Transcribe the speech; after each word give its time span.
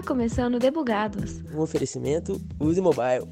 Está 0.00 0.14
começando 0.14 0.58
Debugados. 0.58 1.42
Um 1.54 1.60
oferecimento 1.60 2.40
Use 2.58 2.80
Mobile. 2.80 3.28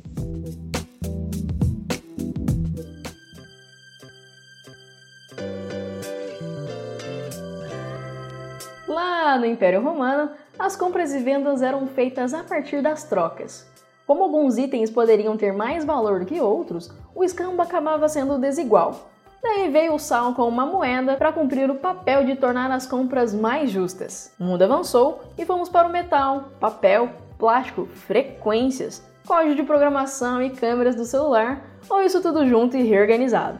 Lá 8.86 9.38
no 9.38 9.46
Império 9.46 9.82
Romano, 9.82 10.30
as 10.58 10.76
compras 10.76 11.14
e 11.14 11.20
vendas 11.20 11.62
eram 11.62 11.86
feitas 11.86 12.34
a 12.34 12.44
partir 12.44 12.82
das 12.82 13.04
trocas. 13.04 13.66
Como 14.06 14.24
alguns 14.24 14.58
itens 14.58 14.90
poderiam 14.90 15.38
ter 15.38 15.54
mais 15.54 15.86
valor 15.86 16.20
do 16.20 16.26
que 16.26 16.38
outros, 16.38 16.90
o 17.14 17.24
escambo 17.24 17.62
acabava 17.62 18.10
sendo 18.10 18.36
desigual. 18.36 19.07
Daí 19.42 19.68
veio 19.70 19.94
o 19.94 19.98
sal 19.98 20.34
com 20.34 20.48
uma 20.48 20.66
moeda 20.66 21.16
para 21.16 21.32
cumprir 21.32 21.70
o 21.70 21.76
papel 21.76 22.24
de 22.24 22.34
tornar 22.34 22.70
as 22.70 22.86
compras 22.86 23.32
mais 23.32 23.70
justas. 23.70 24.34
O 24.38 24.44
mundo 24.44 24.62
avançou 24.62 25.22
e 25.38 25.44
fomos 25.44 25.68
para 25.68 25.86
o 25.86 25.90
metal, 25.90 26.50
papel, 26.58 27.10
plástico, 27.38 27.86
frequências, 27.86 29.06
código 29.26 29.54
de 29.54 29.62
programação 29.62 30.42
e 30.42 30.50
câmeras 30.50 30.96
do 30.96 31.04
celular, 31.04 31.62
ou 31.88 32.02
isso 32.02 32.20
tudo 32.20 32.46
junto 32.46 32.76
e 32.76 32.82
reorganizado. 32.82 33.58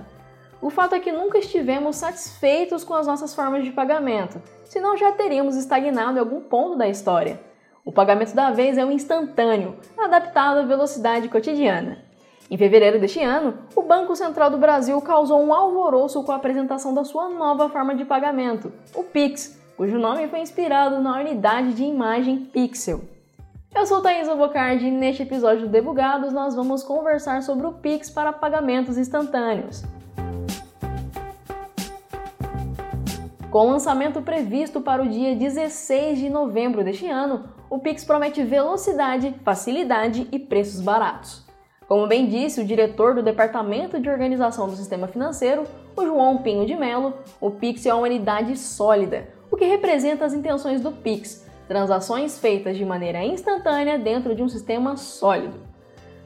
O 0.61 0.71
fato 0.71 0.97
é 0.97 1.01
que 1.01 1.13
nunca 1.13 1.39
estivemos 1.39 1.95
satisfeitos 1.97 2.83
com 2.83 2.95
as 2.95 3.07
nossas 3.07 3.33
formas 3.33 3.65
de 3.65 3.71
pagamento, 3.71 4.43
senão 4.65 4.97
já 4.97 5.13
teríamos 5.13 5.55
estagnado 5.55 6.17
em 6.17 6.21
algum 6.21 6.41
ponto 6.41 6.77
da 6.77 6.89
história. 6.89 7.41
O 7.85 7.93
pagamento 7.93 8.35
da 8.35 8.51
vez 8.51 8.77
é 8.77 8.85
o 8.85 8.91
instantâneo, 8.91 9.77
adaptado 9.97 10.59
à 10.59 10.63
velocidade 10.63 11.29
cotidiana. 11.29 12.08
Em 12.51 12.57
fevereiro 12.57 12.99
deste 12.99 13.23
ano, 13.23 13.59
o 13.77 13.83
Banco 13.83 14.17
Central 14.17 14.51
do 14.51 14.57
Brasil 14.57 14.99
causou 15.03 15.39
um 15.39 15.53
alvoroço 15.53 16.23
com 16.23 16.33
a 16.33 16.37
apresentação 16.37 16.95
da 16.95 17.05
sua 17.05 17.29
nova 17.29 17.69
forma 17.69 17.95
de 17.95 18.07
pagamento, 18.07 18.73
o 18.95 19.03
Pix, 19.03 19.61
cujo 19.77 19.99
nome 19.99 20.27
foi 20.29 20.41
inspirado 20.41 20.99
na 20.99 21.21
unidade 21.21 21.75
de 21.75 21.85
imagem 21.85 22.39
pixel. 22.39 23.03
Eu 23.75 23.85
sou 23.85 24.01
Thaisa 24.01 24.35
Bocardi 24.35 24.87
e 24.87 24.91
neste 24.91 25.25
episódio 25.25 25.67
do 25.67 25.69
Debugados 25.69 26.33
nós 26.33 26.55
vamos 26.55 26.83
conversar 26.83 27.43
sobre 27.43 27.67
o 27.67 27.73
Pix 27.75 28.09
para 28.09 28.33
pagamentos 28.33 28.97
instantâneos. 28.97 29.83
Com 33.51 33.67
o 33.67 33.71
lançamento 33.73 34.23
previsto 34.23 34.81
para 34.81 35.03
o 35.03 35.09
dia 35.09 35.37
16 35.37 36.19
de 36.19 36.31
novembro 36.31 36.83
deste 36.83 37.07
ano, 37.07 37.45
o 37.69 37.79
Pix 37.79 38.05
promete 38.05 38.43
velocidade, 38.43 39.35
facilidade 39.45 40.27
e 40.33 40.39
preços 40.39 40.81
baratos. 40.81 41.48
Como 41.89 42.07
bem 42.07 42.27
disse 42.27 42.61
o 42.61 42.67
diretor 42.67 43.15
do 43.15 43.23
Departamento 43.23 43.99
de 43.99 44.11
Organização 44.11 44.69
do 44.69 44.77
Sistema 44.77 45.09
Financeiro, 45.09 45.65
o 45.97 46.05
João 46.05 46.37
Pinho 46.43 46.67
de 46.67 46.77
Mello, 46.77 47.15
o 47.41 47.51
Pix 47.51 47.87
é 47.87 47.95
uma 47.95 48.03
unidade 48.03 48.59
sólida, 48.59 49.27
o 49.51 49.57
que 49.57 49.65
representa 49.65 50.27
as 50.27 50.35
intenções 50.35 50.83
do 50.83 50.93
Pix, 50.93 51.47
transações 51.67 52.39
feitas 52.39 52.77
de 52.77 52.85
maneira 52.85 53.25
instantânea 53.25 53.99
dentro 53.99 54.35
de 54.35 54.43
um 54.43 54.51
sistema 54.51 54.99
sólido. 54.99 55.61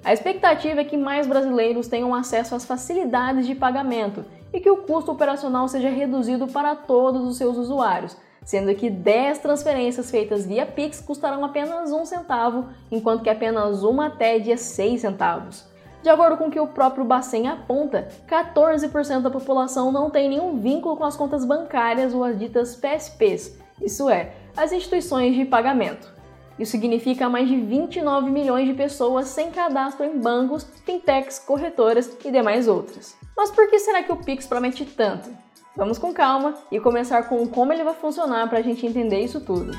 A 0.04 0.12
expectativa 0.12 0.80
é 0.80 0.84
que 0.84 0.96
mais 0.96 1.28
brasileiros 1.28 1.86
tenham 1.86 2.12
acesso 2.12 2.56
às 2.56 2.64
facilidades 2.64 3.46
de 3.46 3.54
pagamento 3.54 4.24
e 4.52 4.58
que 4.58 4.68
o 4.68 4.78
custo 4.78 5.12
operacional 5.12 5.68
seja 5.68 5.88
reduzido 5.88 6.48
para 6.48 6.74
todos 6.74 7.22
os 7.22 7.36
seus 7.36 7.56
usuários, 7.56 8.16
sendo 8.44 8.74
que 8.74 8.90
10 8.90 9.38
transferências 9.38 10.10
feitas 10.10 10.46
via 10.46 10.66
Pix 10.66 11.00
custarão 11.00 11.44
apenas 11.44 11.92
um 11.92 12.04
centavo, 12.04 12.68
enquanto 12.90 13.22
que 13.22 13.30
apenas 13.30 13.82
uma 13.82 14.10
TED 14.10 14.52
é 14.52 14.56
6 14.56 15.00
centavos. 15.00 15.70
De 16.02 16.08
acordo 16.08 16.36
com 16.36 16.48
o 16.48 16.50
que 16.50 16.58
o 16.58 16.66
próprio 16.66 17.04
Bacen 17.04 17.46
aponta, 17.46 18.08
14% 18.28 19.20
da 19.20 19.30
população 19.30 19.92
não 19.92 20.10
tem 20.10 20.28
nenhum 20.28 20.58
vínculo 20.58 20.96
com 20.96 21.04
as 21.04 21.16
contas 21.16 21.44
bancárias 21.44 22.12
ou 22.12 22.24
as 22.24 22.36
ditas 22.36 22.74
PSPs, 22.74 23.56
isso 23.80 24.10
é, 24.10 24.34
as 24.56 24.72
instituições 24.72 25.34
de 25.34 25.44
pagamento. 25.44 26.12
Isso 26.58 26.72
significa 26.72 27.28
mais 27.28 27.48
de 27.48 27.56
29 27.56 28.30
milhões 28.30 28.66
de 28.66 28.74
pessoas 28.74 29.28
sem 29.28 29.50
cadastro 29.50 30.04
em 30.04 30.18
bancos, 30.18 30.64
fintechs, 30.84 31.38
corretoras 31.38 32.16
e 32.24 32.30
demais 32.30 32.68
outras. 32.68 33.16
Mas 33.36 33.50
por 33.50 33.68
que 33.70 33.78
será 33.78 34.02
que 34.02 34.12
o 34.12 34.16
Pix 34.16 34.46
promete 34.46 34.84
tanto? 34.84 35.30
Vamos 35.76 35.98
com 35.98 36.12
calma 36.12 36.54
e 36.70 36.78
começar 36.78 37.22
com 37.28 37.46
como 37.46 37.72
ele 37.72 37.82
vai 37.82 37.94
funcionar 37.94 38.48
para 38.48 38.58
a 38.58 38.62
gente 38.62 38.86
entender 38.86 39.20
isso 39.20 39.40
tudo. 39.40 39.72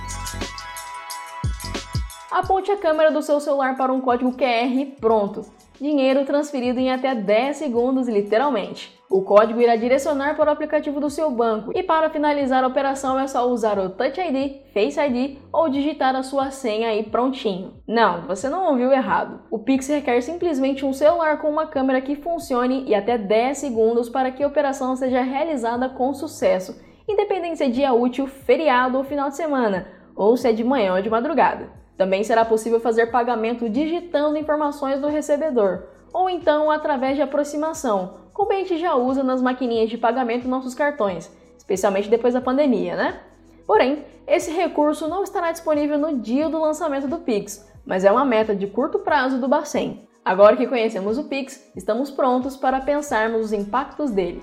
Aponte 2.33 2.71
a 2.71 2.77
câmera 2.77 3.11
do 3.11 3.21
seu 3.21 3.39
celular 3.39 3.77
para 3.77 3.93
um 3.93 4.01
código 4.01 4.35
QR 4.35 4.65
e 4.65 4.87
pronto! 4.99 5.45
Dinheiro 5.79 6.25
transferido 6.25 6.79
em 6.79 6.91
até 6.91 7.13
10 7.13 7.57
segundos, 7.57 8.07
literalmente. 8.07 8.99
O 9.07 9.21
código 9.21 9.61
irá 9.61 9.75
direcionar 9.75 10.35
para 10.35 10.49
o 10.49 10.51
aplicativo 10.51 10.99
do 10.99 11.11
seu 11.11 11.29
banco 11.29 11.71
e 11.75 11.83
para 11.83 12.09
finalizar 12.09 12.63
a 12.63 12.67
operação 12.67 13.19
é 13.19 13.27
só 13.27 13.47
usar 13.47 13.77
o 13.77 13.91
Touch 13.91 14.19
ID, 14.19 14.63
Face 14.73 14.99
ID 14.99 15.37
ou 15.53 15.69
digitar 15.69 16.15
a 16.15 16.23
sua 16.23 16.49
senha 16.49 16.89
aí 16.89 17.03
prontinho. 17.03 17.75
Não, 17.87 18.23
você 18.23 18.49
não 18.49 18.67
ouviu 18.71 18.91
errado. 18.91 19.41
O 19.51 19.59
Pix 19.59 19.87
requer 19.87 20.19
simplesmente 20.21 20.83
um 20.83 20.91
celular 20.91 21.39
com 21.39 21.51
uma 21.51 21.67
câmera 21.67 22.01
que 22.01 22.15
funcione 22.15 22.83
e 22.87 22.95
até 22.95 23.15
10 23.15 23.59
segundos 23.59 24.09
para 24.09 24.31
que 24.31 24.41
a 24.41 24.47
operação 24.47 24.95
seja 24.95 25.21
realizada 25.21 25.87
com 25.87 26.11
sucesso, 26.15 26.81
independente 27.07 27.59
se 27.59 27.65
é 27.65 27.69
dia 27.69 27.93
útil, 27.93 28.25
feriado 28.25 28.97
ou 28.97 29.03
final 29.03 29.29
de 29.29 29.35
semana, 29.35 29.87
ou 30.15 30.35
se 30.35 30.47
é 30.47 30.51
de 30.51 30.63
manhã 30.63 30.95
ou 30.95 31.01
de 31.03 31.11
madrugada. 31.11 31.82
Também 31.97 32.23
será 32.23 32.43
possível 32.43 32.79
fazer 32.79 33.07
pagamento 33.07 33.69
digitando 33.69 34.37
informações 34.37 34.99
do 34.99 35.07
recebedor, 35.07 35.83
ou 36.11 36.29
então 36.29 36.71
através 36.71 37.15
de 37.15 37.21
aproximação, 37.21 38.15
como 38.33 38.51
a 38.51 38.55
gente 38.55 38.77
já 38.77 38.95
usa 38.95 39.23
nas 39.23 39.41
maquininhas 39.41 39.89
de 39.89 39.97
pagamento 39.97 40.47
nossos 40.47 40.73
cartões, 40.73 41.31
especialmente 41.57 42.09
depois 42.09 42.33
da 42.33 42.41
pandemia, 42.41 42.95
né? 42.95 43.19
Porém, 43.65 44.05
esse 44.27 44.51
recurso 44.51 45.07
não 45.07 45.23
estará 45.23 45.51
disponível 45.51 45.97
no 45.97 46.17
dia 46.19 46.49
do 46.49 46.59
lançamento 46.59 47.07
do 47.07 47.19
Pix, 47.19 47.69
mas 47.85 48.03
é 48.03 48.11
uma 48.11 48.25
meta 48.25 48.55
de 48.55 48.67
curto 48.67 48.99
prazo 48.99 49.39
do 49.39 49.47
Bacen. 49.47 50.07
Agora 50.25 50.55
que 50.55 50.67
conhecemos 50.67 51.17
o 51.17 51.25
Pix, 51.25 51.71
estamos 51.75 52.09
prontos 52.09 52.55
para 52.55 52.79
pensarmos 52.79 53.45
os 53.45 53.53
impactos 53.53 54.09
dele. 54.09 54.41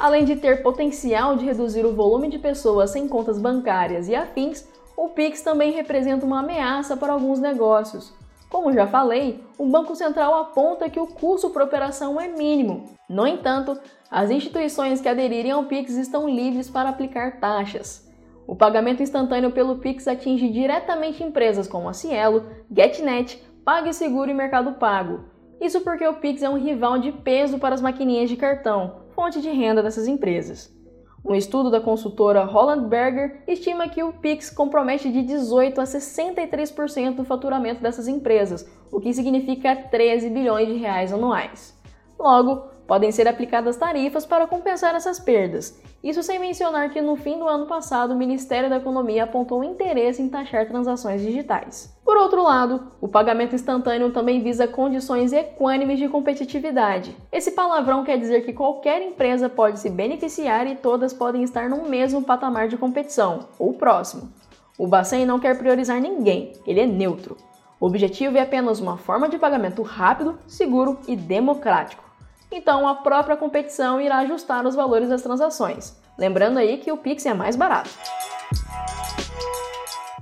Além 0.00 0.24
de 0.24 0.34
ter 0.34 0.62
potencial 0.62 1.36
de 1.36 1.44
reduzir 1.44 1.84
o 1.84 1.94
volume 1.94 2.30
de 2.30 2.38
pessoas 2.38 2.88
sem 2.88 3.06
contas 3.06 3.38
bancárias 3.38 4.08
e 4.08 4.14
afins, 4.14 4.66
o 4.96 5.08
Pix 5.08 5.42
também 5.42 5.72
representa 5.72 6.24
uma 6.24 6.40
ameaça 6.40 6.96
para 6.96 7.12
alguns 7.12 7.38
negócios. 7.38 8.10
Como 8.48 8.72
já 8.72 8.86
falei, 8.86 9.44
o 9.58 9.66
Banco 9.66 9.94
Central 9.94 10.34
aponta 10.36 10.88
que 10.88 10.98
o 10.98 11.06
custo 11.06 11.50
por 11.50 11.60
operação 11.60 12.18
é 12.18 12.28
mínimo. 12.28 12.84
No 13.06 13.26
entanto, 13.26 13.78
as 14.10 14.30
instituições 14.30 15.02
que 15.02 15.08
aderirem 15.08 15.52
ao 15.52 15.64
Pix 15.64 15.92
estão 15.92 16.26
livres 16.26 16.70
para 16.70 16.88
aplicar 16.88 17.38
taxas. 17.38 18.10
O 18.46 18.56
pagamento 18.56 19.02
instantâneo 19.02 19.50
pelo 19.50 19.80
Pix 19.80 20.08
atinge 20.08 20.48
diretamente 20.48 21.22
empresas 21.22 21.68
como 21.68 21.90
a 21.90 21.92
Cielo, 21.92 22.46
GetNet, 22.74 23.36
PagSeguro 23.66 24.30
e 24.30 24.34
Mercado 24.34 24.72
Pago. 24.72 25.26
Isso 25.60 25.82
porque 25.82 26.06
o 26.06 26.14
Pix 26.14 26.42
é 26.42 26.48
um 26.48 26.56
rival 26.56 26.98
de 26.98 27.12
peso 27.12 27.58
para 27.58 27.74
as 27.74 27.82
maquininhas 27.82 28.30
de 28.30 28.36
cartão, 28.36 29.00
fonte 29.20 29.42
de 29.42 29.50
renda 29.50 29.82
dessas 29.82 30.08
empresas. 30.08 30.74
Um 31.22 31.34
estudo 31.34 31.70
da 31.70 31.78
consultora 31.78 32.42
Holland 32.42 32.88
Berger 32.88 33.42
estima 33.46 33.86
que 33.86 34.02
o 34.02 34.14
Pix 34.14 34.48
compromete 34.48 35.12
de 35.12 35.20
18 35.20 35.78
a 35.78 35.84
63% 35.84 37.16
do 37.16 37.24
faturamento 37.26 37.82
dessas 37.82 38.08
empresas, 38.08 38.66
o 38.90 38.98
que 38.98 39.12
significa 39.12 39.76
13 39.76 40.30
bilhões 40.30 40.68
de 40.68 40.78
reais 40.78 41.12
anuais. 41.12 41.78
Logo, 42.18 42.62
podem 42.86 43.12
ser 43.12 43.28
aplicadas 43.28 43.76
tarifas 43.76 44.24
para 44.24 44.46
compensar 44.46 44.94
essas 44.94 45.20
perdas. 45.20 45.78
Isso 46.02 46.22
sem 46.22 46.38
mencionar 46.38 46.88
que 46.88 47.02
no 47.02 47.14
fim 47.14 47.38
do 47.38 47.46
ano 47.46 47.66
passado 47.66 48.12
o 48.12 48.16
Ministério 48.16 48.70
da 48.70 48.78
Economia 48.78 49.24
apontou 49.24 49.62
interesse 49.62 50.22
em 50.22 50.30
taxar 50.30 50.66
transações 50.66 51.20
digitais. 51.20 51.94
Por 52.02 52.16
outro 52.16 52.42
lado, 52.42 52.84
o 53.02 53.06
pagamento 53.06 53.54
instantâneo 53.54 54.10
também 54.10 54.42
visa 54.42 54.66
condições 54.66 55.30
equânimes 55.30 55.98
de 55.98 56.08
competitividade. 56.08 57.14
Esse 57.30 57.50
palavrão 57.50 58.02
quer 58.02 58.18
dizer 58.18 58.46
que 58.46 58.54
qualquer 58.54 59.02
empresa 59.02 59.50
pode 59.50 59.78
se 59.78 59.90
beneficiar 59.90 60.66
e 60.66 60.74
todas 60.74 61.12
podem 61.12 61.42
estar 61.42 61.68
no 61.68 61.86
mesmo 61.86 62.22
patamar 62.22 62.66
de 62.66 62.78
competição, 62.78 63.48
ou 63.58 63.74
próximo. 63.74 64.32
O 64.78 64.86
Bacen 64.86 65.26
não 65.26 65.38
quer 65.38 65.58
priorizar 65.58 66.00
ninguém, 66.00 66.52
ele 66.66 66.80
é 66.80 66.86
neutro. 66.86 67.36
O 67.78 67.86
objetivo 67.86 68.38
é 68.38 68.40
apenas 68.40 68.80
uma 68.80 68.96
forma 68.96 69.28
de 69.28 69.38
pagamento 69.38 69.82
rápido, 69.82 70.38
seguro 70.46 70.98
e 71.06 71.14
democrático 71.14 72.09
então 72.50 72.86
a 72.86 72.96
própria 72.96 73.36
competição 73.36 74.00
irá 74.00 74.18
ajustar 74.18 74.66
os 74.66 74.74
valores 74.74 75.08
das 75.08 75.22
transações. 75.22 75.96
Lembrando 76.18 76.58
aí 76.58 76.78
que 76.78 76.92
o 76.92 76.96
Pix 76.96 77.24
é 77.26 77.34
mais 77.34 77.56
barato. 77.56 77.90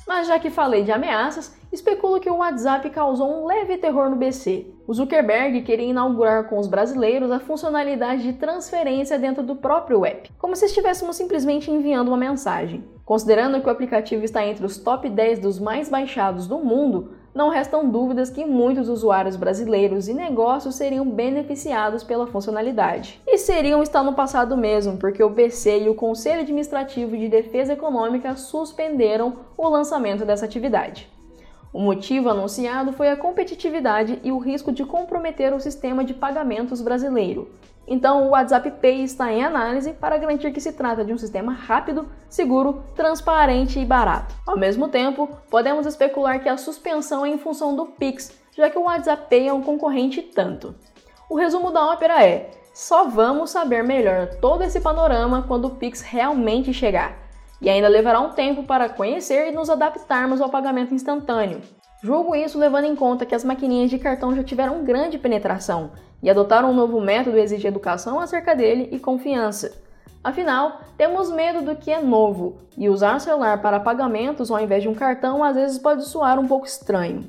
Mas 0.06 0.26
já 0.26 0.38
que 0.38 0.48
falei 0.48 0.84
de 0.84 0.90
ameaças, 0.90 1.54
especulo 1.70 2.19
que 2.19 2.30
o 2.30 2.36
WhatsApp 2.36 2.88
causou 2.88 3.42
um 3.42 3.46
leve 3.46 3.76
terror 3.76 4.08
no 4.08 4.16
BC. 4.16 4.66
O 4.86 4.94
Zuckerberg 4.94 5.60
queria 5.60 5.88
inaugurar 5.88 6.48
com 6.48 6.58
os 6.58 6.66
brasileiros 6.66 7.30
a 7.30 7.38
funcionalidade 7.38 8.22
de 8.22 8.32
transferência 8.32 9.19
dentro 9.19 9.42
do 9.42 9.54
próprio 9.54 10.06
app, 10.06 10.31
como 10.38 10.56
se 10.56 10.64
estivéssemos 10.64 11.14
simplesmente 11.14 11.70
enviando 11.70 12.08
uma 12.08 12.16
mensagem. 12.16 12.88
Considerando 13.04 13.60
que 13.60 13.66
o 13.66 13.70
aplicativo 13.70 14.24
está 14.24 14.46
entre 14.46 14.64
os 14.64 14.78
top 14.78 15.10
10 15.10 15.40
dos 15.40 15.58
mais 15.58 15.90
baixados 15.90 16.46
do 16.46 16.58
mundo, 16.58 17.12
não 17.38 17.50
restam 17.50 17.88
dúvidas 17.88 18.31
que 18.31 18.44
muitos 18.44 18.88
usuários 18.88 19.37
brasileiros 19.37 20.08
e 20.08 20.12
negócios 20.12 20.75
seriam 20.75 21.08
beneficiados 21.08 22.02
pela 22.02 22.26
funcionalidade. 22.26 23.23
E 23.25 23.38
seriam 23.38 23.81
estar 23.81 24.02
no 24.02 24.12
passado 24.12 24.56
mesmo, 24.56 24.96
porque 24.96 25.23
o 25.23 25.31
BC 25.31 25.85
e 25.85 25.88
o 25.88 25.94
Conselho 25.94 26.40
Administrativo 26.40 27.17
de 27.17 27.29
Defesa 27.29 27.75
Econômica 27.75 28.35
suspenderam 28.35 29.37
o 29.56 29.69
lançamento 29.69 30.25
dessa 30.25 30.46
atividade. 30.46 31.08
O 31.73 31.79
motivo 31.79 32.29
anunciado 32.29 32.93
foi 32.93 33.08
a 33.08 33.17
competitividade 33.17 34.19
e 34.25 34.32
o 34.32 34.38
risco 34.38 34.73
de 34.73 34.84
comprometer 34.84 35.55
o 35.55 35.61
sistema 35.61 36.05
de 36.05 36.14
pagamentos 36.14 36.82
brasileiro. 36.82 37.49
Então, 37.90 38.26
o 38.26 38.31
WhatsApp 38.31 38.70
Pay 38.82 39.02
está 39.02 39.32
em 39.32 39.43
análise 39.43 39.94
para 39.94 40.19
garantir 40.19 40.52
que 40.52 40.61
se 40.61 40.73
trata 40.75 41.02
de 41.02 41.12
um 41.12 41.17
sistema 41.17 41.52
rápido, 41.52 42.06
seguro, 42.29 42.85
transparente 42.94 43.81
e 43.81 43.85
barato. 43.85 44.35
Ao 44.46 44.58
mesmo 44.58 44.88
tempo, 44.88 45.26
podemos 45.50 45.87
especular 45.87 46.38
que 46.43 46.50
a 46.50 46.58
suspensão 46.58 47.25
é 47.25 47.31
em 47.31 47.38
função 47.38 47.75
do 47.75 47.87
Pix, 47.87 48.38
já 48.55 48.69
que 48.69 48.79
o 48.79 48.82
WhatsApp 48.82 49.26
Pay 49.31 49.49
é 49.49 49.52
um 49.55 49.62
concorrente 49.62 50.20
tanto. 50.20 50.75
O 51.31 51.37
resumo 51.37 51.70
da 51.70 51.87
ópera 51.87 52.23
é: 52.23 52.50
só 52.75 53.08
vamos 53.08 53.50
saber 53.50 53.82
melhor 53.82 54.29
todo 54.41 54.62
esse 54.62 54.81
panorama 54.81 55.46
quando 55.49 55.64
o 55.64 55.76
Pix 55.76 56.02
realmente 56.02 56.75
chegar. 56.75 57.17
E 57.61 57.70
ainda 57.70 57.88
levará 57.88 58.20
um 58.20 58.34
tempo 58.34 58.64
para 58.64 58.88
conhecer 58.91 59.49
e 59.49 59.52
nos 59.52 59.70
adaptarmos 59.70 60.43
ao 60.43 60.50
pagamento 60.50 60.94
instantâneo. 60.94 61.62
Julgo 62.02 62.37
isso 62.37 62.58
levando 62.58 62.84
em 62.84 62.94
conta 62.94 63.26
que 63.26 63.34
as 63.34 63.43
maquininhas 63.43 63.91
de 63.91 63.99
cartão 63.99 64.37
já 64.37 64.44
tiveram 64.44 64.84
grande 64.84 65.19
penetração 65.19 65.91
e 66.23 66.29
adotaram 66.29 66.70
um 66.70 66.75
novo 66.75 67.00
método 67.00 67.38
exige 67.38 67.67
educação 67.67 68.20
acerca 68.20 68.55
dele 68.55 68.88
e 68.93 68.99
confiança. 68.99 69.73
Afinal, 70.23 70.81
temos 70.97 71.31
medo 71.31 71.62
do 71.62 71.76
que 71.76 71.91
é 71.91 72.03
novo 72.03 72.59
e 72.76 72.88
usar 72.88 73.20
celular 73.20 73.62
para 73.62 73.81
pagamentos 73.81 74.50
ao 74.50 74.61
invés 74.61 74.82
de 74.82 74.88
um 74.88 74.94
cartão 74.94 75.44
às 75.44 75.56
vezes 75.56 75.79
pode 75.79 76.05
soar 76.05 76.38
um 76.38 76.47
pouco 76.47 76.67
estranho. 76.67 77.25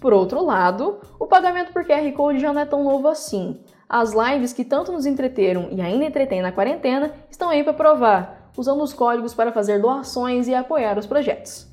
Por 0.00 0.12
outro 0.12 0.44
lado, 0.44 1.00
o 1.18 1.26
pagamento 1.26 1.72
por 1.72 1.84
QR 1.84 2.12
Code 2.12 2.38
já 2.38 2.52
não 2.52 2.60
é 2.60 2.66
tão 2.66 2.84
novo 2.84 3.08
assim. 3.08 3.60
As 3.88 4.12
lives 4.12 4.52
que 4.52 4.64
tanto 4.64 4.92
nos 4.92 5.06
entreteram 5.06 5.68
e 5.70 5.80
ainda 5.80 6.04
entretêm 6.04 6.42
na 6.42 6.52
quarentena 6.52 7.12
estão 7.30 7.48
aí 7.48 7.64
para 7.64 7.72
provar, 7.72 8.50
usando 8.56 8.82
os 8.82 8.92
códigos 8.92 9.34
para 9.34 9.52
fazer 9.52 9.80
doações 9.80 10.46
e 10.46 10.54
apoiar 10.54 10.98
os 10.98 11.06
projetos. 11.06 11.66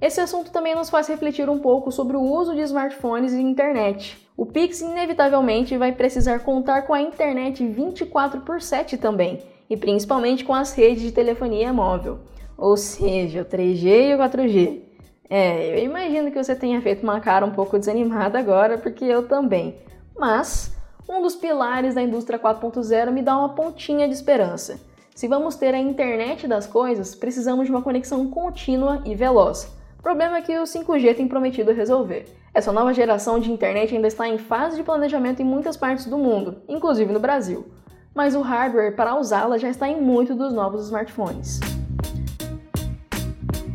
Esse 0.00 0.20
assunto 0.20 0.50
também 0.50 0.74
nos 0.74 0.90
faz 0.90 1.08
refletir 1.08 1.48
um 1.48 1.58
pouco 1.58 1.90
sobre 1.92 2.16
o 2.16 2.22
uso 2.22 2.54
de 2.54 2.60
smartphones 2.62 3.32
e 3.32 3.40
internet. 3.40 4.25
O 4.36 4.44
Pix 4.44 4.82
inevitavelmente 4.82 5.78
vai 5.78 5.92
precisar 5.92 6.40
contar 6.40 6.82
com 6.82 6.92
a 6.92 7.00
internet 7.00 7.66
24 7.66 8.42
por 8.42 8.60
7 8.60 8.98
também, 8.98 9.42
e 9.70 9.78
principalmente 9.78 10.44
com 10.44 10.52
as 10.52 10.74
redes 10.74 11.02
de 11.02 11.10
telefonia 11.10 11.72
móvel, 11.72 12.18
ou 12.58 12.76
seja, 12.76 13.40
o 13.40 13.44
3G 13.46 14.10
e 14.10 14.14
o 14.14 14.18
4G. 14.18 14.82
É, 15.30 15.80
eu 15.80 15.84
imagino 15.84 16.30
que 16.30 16.42
você 16.42 16.54
tenha 16.54 16.82
feito 16.82 17.02
uma 17.02 17.18
cara 17.18 17.46
um 17.46 17.50
pouco 17.50 17.78
desanimada 17.78 18.38
agora, 18.38 18.76
porque 18.76 19.06
eu 19.06 19.26
também. 19.26 19.74
Mas 20.14 20.70
um 21.08 21.22
dos 21.22 21.34
pilares 21.34 21.94
da 21.94 22.02
indústria 22.02 22.38
4.0 22.38 23.10
me 23.10 23.22
dá 23.22 23.38
uma 23.38 23.54
pontinha 23.54 24.06
de 24.06 24.12
esperança. 24.12 24.78
Se 25.14 25.26
vamos 25.26 25.56
ter 25.56 25.74
a 25.74 25.78
internet 25.78 26.46
das 26.46 26.66
coisas, 26.66 27.14
precisamos 27.14 27.64
de 27.64 27.70
uma 27.70 27.80
conexão 27.80 28.28
contínua 28.28 29.00
e 29.06 29.14
veloz. 29.14 29.74
Problema 30.02 30.36
é 30.36 30.42
que 30.42 30.58
o 30.58 30.64
5G 30.64 31.16
tem 31.16 31.26
prometido 31.26 31.72
resolver. 31.72 32.26
Essa 32.56 32.72
nova 32.72 32.94
geração 32.94 33.38
de 33.38 33.52
internet 33.52 33.94
ainda 33.94 34.08
está 34.08 34.26
em 34.26 34.38
fase 34.38 34.78
de 34.78 34.82
planejamento 34.82 35.42
em 35.42 35.44
muitas 35.44 35.76
partes 35.76 36.06
do 36.06 36.16
mundo, 36.16 36.62
inclusive 36.66 37.12
no 37.12 37.20
Brasil. 37.20 37.66
Mas 38.14 38.34
o 38.34 38.40
hardware 38.40 38.96
para 38.96 39.14
usá-la 39.14 39.58
já 39.58 39.68
está 39.68 39.86
em 39.86 40.00
muitos 40.00 40.34
dos 40.34 40.54
novos 40.54 40.86
smartphones. 40.86 41.60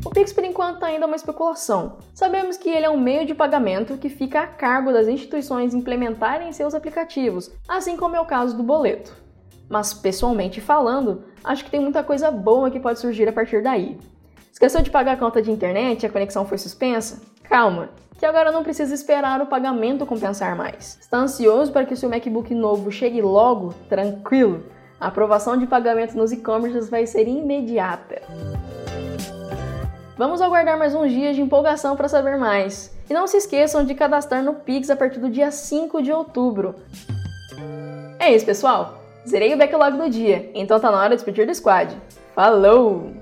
O 0.04 0.10
Pix 0.10 0.33
por 0.33 0.44
enquanto 0.44 0.81
ainda 0.81 1.06
uma 1.06 1.16
especulação. 1.16 2.00
Sabemos 2.12 2.57
que 2.57 2.72
ele 2.72 2.88
é 2.88 2.89
um 2.89 3.00
meio 3.00 3.24
de 3.24 3.36
pagamento 3.36 4.00
que 4.00 4.10
fica 4.10 4.42
a 4.42 4.48
cargo 4.48 4.92
das 4.92 5.07
instituições 5.07 5.75
implementarem 5.75 6.51
seus 6.51 6.74
aplicativos, 6.74 7.51
assim 7.68 7.95
como 7.95 8.16
é 8.16 8.19
o 8.19 8.25
caso 8.25 8.57
do 8.57 8.63
boleto. 8.63 9.16
Mas 9.69 9.94
pessoalmente 9.94 10.60
falando, 10.60 11.24
acho 11.44 11.63
que 11.63 11.69
tem 11.69 11.80
muita 11.80 12.04
coisa 12.04 12.31
boa 12.31 12.72
que 12.72 12.80
pode 12.80 13.00
surgir 13.00 13.30
a 13.30 13.31
partir 13.31 13.62
daí. 13.62 14.00
Esqueceu 14.51 14.81
de 14.81 14.89
pagar 14.89 15.12
a 15.12 15.18
conta 15.18 15.39
de 15.39 15.51
internet 15.51 16.01
e 16.01 16.07
a 16.07 16.10
conexão 16.10 16.48
foi 16.48 16.57
suspensa? 16.57 17.30
Calma, 17.51 17.89
que 18.18 18.25
agora 18.25 18.50
não 18.50 18.63
precisa 18.63 18.94
esperar 18.94 19.42
o 19.42 19.45
pagamento 19.45 20.06
compensar 20.06 20.56
mais. 20.56 20.98
Está 21.01 21.18
ansioso 21.18 21.69
para 21.69 21.86
que 21.86 21.98
seu 21.98 22.09
MacBook 22.09 22.56
novo 22.56 22.89
chegue 22.89 23.21
logo? 23.21 23.74
Tranquilo! 23.89 24.63
A 24.98 25.07
aprovação 25.07 25.57
de 25.57 25.68
pagamento 25.68 26.15
nos 26.15 26.31
e-commerces 26.31 26.89
vai 26.89 27.06
ser 27.06 27.27
imediata. 27.27 28.21
Vamos 30.18 30.42
aguardar 30.42 30.80
mais 30.80 30.95
uns 30.95 31.12
dias 31.12 31.36
de 31.36 31.42
empolgação 31.42 31.98
para 31.98 32.07
saber 32.07 32.38
mais. 32.38 32.98
E 33.09 33.13
não 33.13 33.27
se 33.27 33.36
esqueçam 33.36 33.83
de 33.83 33.95
cadastrar 33.95 34.42
no 34.42 34.53
Pix 34.53 34.89
a 34.89 34.95
partir 34.95 35.19
do 35.19 35.30
dia 35.30 35.51
5 35.51 36.01
de 36.01 36.13
outubro. 36.13 36.75
É 38.18 38.33
isso, 38.33 38.45
pessoal! 38.45 38.98
Zerei 39.27 39.53
o 39.53 39.57
backlog 39.57 39.98
do 39.98 40.09
dia, 40.09 40.50
então 40.56 40.80
tá 40.80 40.89
na 40.89 41.00
hora 41.00 41.09
de 41.09 41.15
despedir 41.15 41.45
do 41.45 41.53
squad. 41.53 41.98
Falou! 42.33 43.20